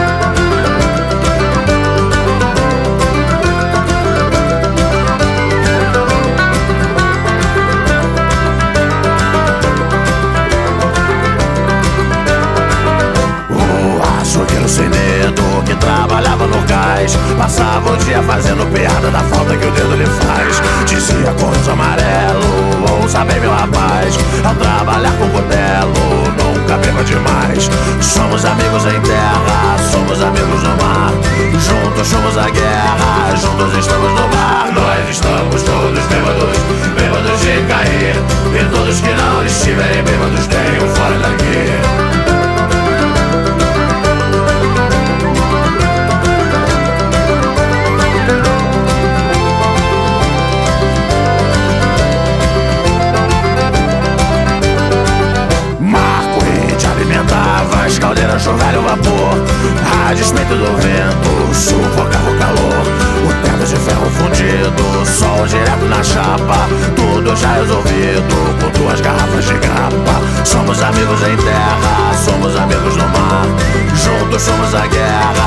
[74.40, 75.47] somos a guerra,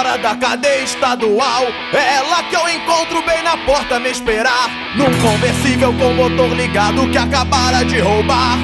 [0.00, 1.64] fora da cadeia estadual.
[1.92, 4.70] É ela que eu encontro bem na porta me esperar.
[4.96, 8.56] Num conversível com motor ligado que acabara de roubar.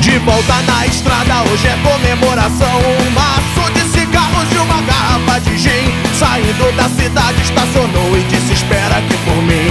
[0.00, 2.80] De volta na estrada, hoje é comemoração.
[3.06, 5.86] Um maço de cigarros de uma garrafa de gin.
[6.18, 9.70] Saindo da cidade, estacionou e disse: Espera aqui por mim.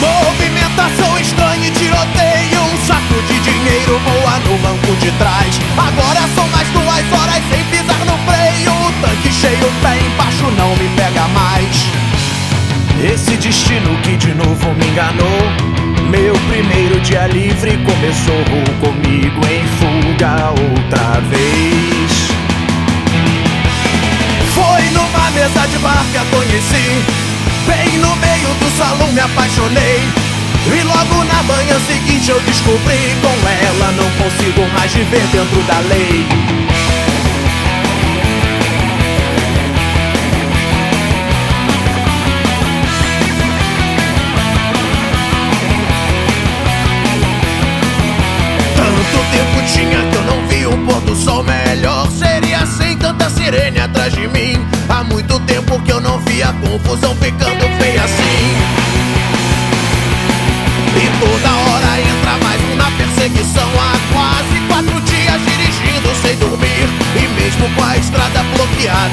[0.00, 2.35] Movimentação estranha e tiroteio.
[2.76, 5.58] Um saco de dinheiro voa no banco de trás.
[5.78, 8.70] Agora são mais duas horas sem pisar no freio.
[8.70, 11.86] O tanque cheio, pé embaixo, não me pega mais.
[13.02, 15.40] Esse destino que de novo me enganou.
[16.10, 18.44] Meu primeiro dia livre começou
[18.80, 22.28] comigo em fuga outra vez.
[24.54, 27.26] Foi numa mesa de bar que a conheci.
[27.66, 29.20] Bem no meio do salão me
[31.86, 36.26] seguinte eu descobri Com ela não consigo mais viver dentro da lei.
[48.76, 52.08] Tanto tempo tinha que eu não vi um pôr do sol melhor.
[52.10, 54.58] Seria sem tanta sirene atrás de mim.
[54.88, 57.75] Há muito tempo que eu não via confusão ficando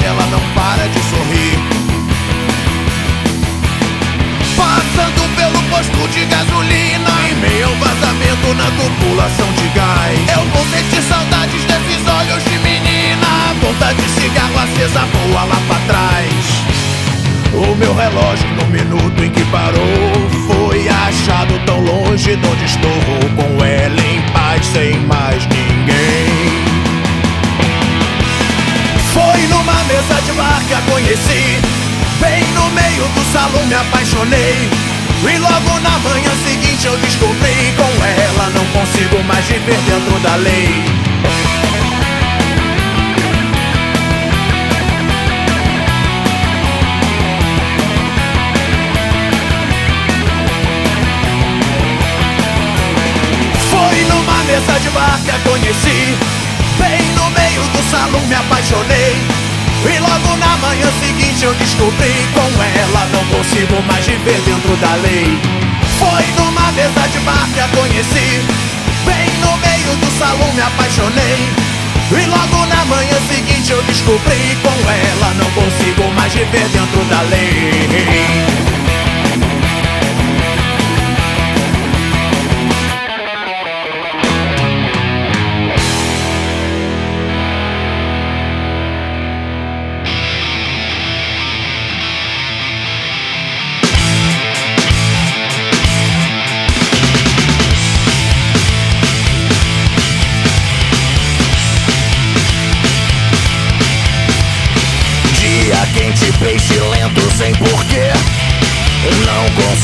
[0.01, 1.59] ela não para de sorrir.
[4.55, 10.19] Passando pelo posto de gasolina Em meio ao vazamento na tubulação de gás.
[10.37, 15.79] Eu vou sentir saudades desses olhos de menina ponta de cigarro acesa voa lá pra
[15.87, 16.63] trás.
[17.53, 22.91] O meu relógio no minuto em que parou Foi achado tão longe de onde estou.
[23.35, 26.32] Com ela em paz sem mais ninguém
[29.13, 31.61] foi numa mesa de bar que a conheci.
[32.19, 34.69] Bem no meio do salão me apaixonei.
[35.23, 40.35] E logo na manhã seguinte eu descobri Com ela não consigo mais viver dentro da
[40.35, 40.83] lei.
[53.69, 55.82] Foi numa mesa de bar que a conheci
[57.63, 59.15] meio do salão me apaixonei
[59.85, 64.95] E logo na manhã seguinte eu descobri Com ela não consigo mais viver dentro da
[64.95, 65.39] lei.
[65.99, 68.41] Foi numa mesa de bar que a conheci
[69.05, 71.49] Bem no meio do salão me apaixonei.
[72.11, 77.21] E logo na manhã seguinte eu descobri Com ela não consigo mais viver dentro da
[77.21, 78.82] lei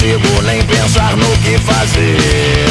[0.09, 2.65] consigo nem pensar no que fazer.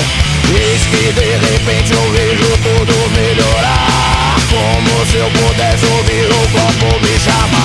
[0.51, 4.37] Eis que de repente eu vejo tudo melhorar.
[4.51, 7.58] Como se eu pudesse ouvir o copo me chamar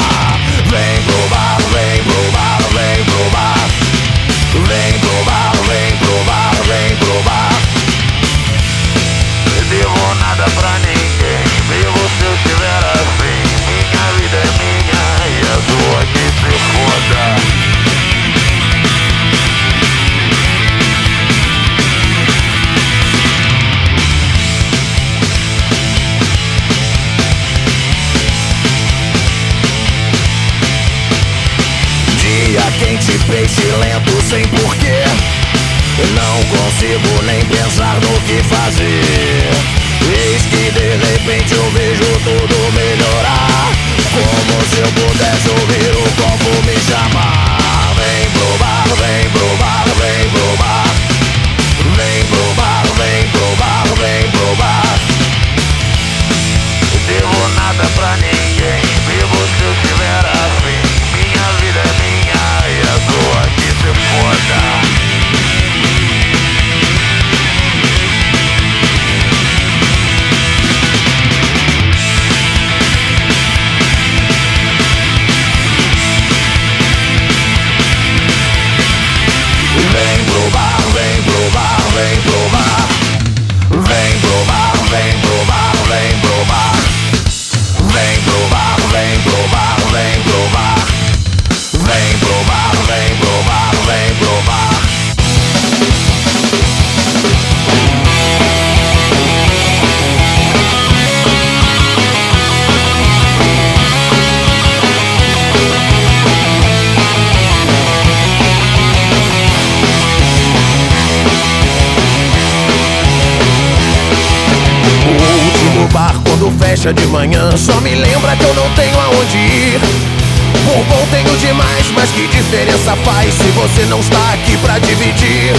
[123.64, 125.54] você não está aqui pra dividir.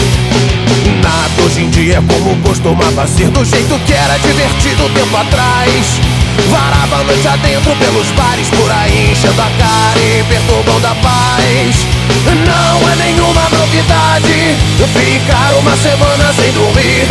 [1.03, 6.01] Nada hoje em dia é como costumava ser Do jeito que era divertido tempo atrás.
[6.51, 11.77] Varava a noite adentro pelos bares por aí Enchendo a cara e perturbando a paz.
[12.45, 14.57] Não é nenhuma novidade
[14.93, 17.09] Ficar uma semana sem dormir.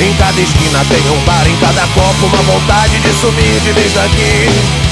[0.00, 3.92] Em cada esquina tem um bar, em cada copo Uma vontade de sumir de vez
[3.92, 4.91] daqui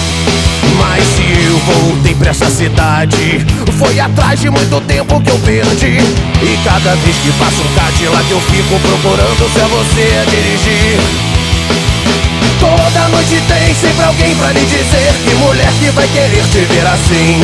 [0.80, 1.50] mas se eu.
[1.60, 3.46] Voltei pra essa cidade.
[3.78, 5.98] Foi atrás de muito tempo que eu perdi.
[6.42, 11.00] E cada vez que passo um Cadillac Eu fico procurando se é você a dirigir.
[12.58, 16.86] Toda noite tem sempre alguém pra lhe dizer Que mulher que vai querer te ver
[16.86, 17.40] assim.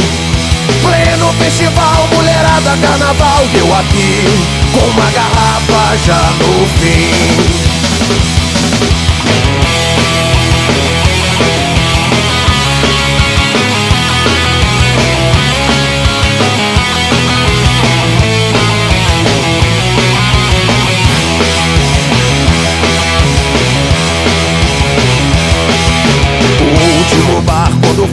[0.83, 4.25] Pleno festival, mulherada, carnaval eu aqui
[4.73, 7.77] com uma garrafa já no fim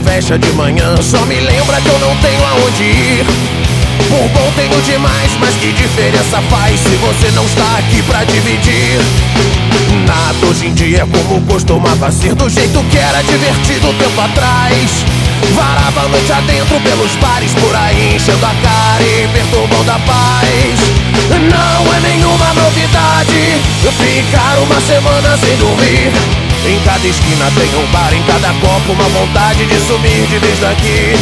[0.04, 0.94] fecha de manhã.
[1.02, 3.26] Só me lembra que eu não tenho aonde ir.
[4.08, 8.98] Por bom tenho demais, mas que diferença faz Se você não está aqui pra dividir?
[10.06, 15.04] Nada hoje em dia é como costumava ser Do jeito que era divertido tempo atrás.
[15.54, 20.80] Varava a noite adentro pelos bares por aí Enchendo a cara e perturbando a paz.
[21.30, 23.62] Não é nenhuma novidade
[23.98, 29.08] Ficar uma semana sem dormir em cada esquina tem um bar, em cada copo uma
[29.08, 31.14] vontade de sumir de vez daqui.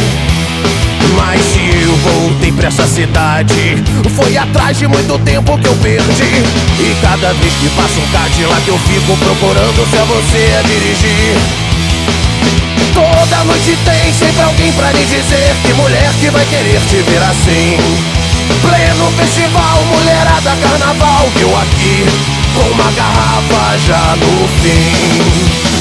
[1.15, 3.83] Mas se eu voltei pra essa cidade,
[4.15, 6.43] foi atrás de muito tempo que eu perdi.
[6.79, 11.63] E cada vez que passa um Cadillac eu fico procurando se é você a dirigir.
[12.93, 17.21] Toda noite tem sempre alguém pra lhe dizer que mulher que vai querer te ver
[17.21, 17.77] assim.
[18.61, 21.29] Pleno festival, mulherada, carnaval.
[21.39, 22.05] Eu aqui
[22.53, 25.73] com uma garrafa já no fim.